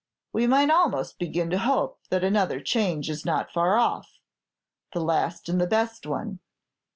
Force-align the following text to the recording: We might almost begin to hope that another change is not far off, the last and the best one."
We 0.33 0.47
might 0.47 0.71
almost 0.71 1.19
begin 1.19 1.51
to 1.51 1.59
hope 1.59 1.99
that 2.09 2.23
another 2.23 2.59
change 2.59 3.07
is 3.07 3.23
not 3.23 3.51
far 3.51 3.75
off, 3.77 4.17
the 4.93 4.99
last 4.99 5.47
and 5.47 5.61
the 5.61 5.67
best 5.67 6.07
one." 6.07 6.39